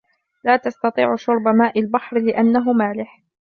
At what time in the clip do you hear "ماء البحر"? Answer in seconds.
1.47-2.19